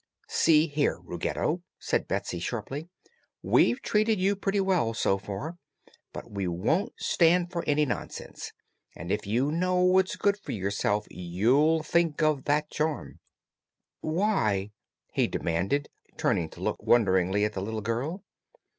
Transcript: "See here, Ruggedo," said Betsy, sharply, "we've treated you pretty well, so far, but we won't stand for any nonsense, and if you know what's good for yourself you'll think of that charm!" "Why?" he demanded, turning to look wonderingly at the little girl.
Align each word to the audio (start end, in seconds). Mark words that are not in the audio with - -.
"See 0.29 0.65
here, 0.65 0.97
Ruggedo," 0.99 1.61
said 1.77 2.07
Betsy, 2.07 2.39
sharply, 2.39 2.89
"we've 3.43 3.83
treated 3.83 4.19
you 4.19 4.35
pretty 4.35 4.59
well, 4.59 4.95
so 4.95 5.19
far, 5.19 5.57
but 6.11 6.31
we 6.31 6.47
won't 6.47 6.93
stand 6.97 7.51
for 7.51 7.63
any 7.67 7.85
nonsense, 7.85 8.51
and 8.95 9.11
if 9.11 9.27
you 9.27 9.51
know 9.51 9.75
what's 9.81 10.15
good 10.15 10.39
for 10.39 10.53
yourself 10.53 11.05
you'll 11.11 11.83
think 11.83 12.23
of 12.23 12.45
that 12.45 12.71
charm!" 12.71 13.19
"Why?" 13.99 14.71
he 15.13 15.27
demanded, 15.27 15.87
turning 16.17 16.49
to 16.49 16.61
look 16.61 16.81
wonderingly 16.81 17.45
at 17.45 17.53
the 17.53 17.61
little 17.61 17.81
girl. 17.81 18.23